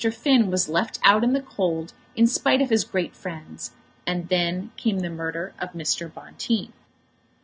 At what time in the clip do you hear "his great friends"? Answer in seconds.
2.71-3.69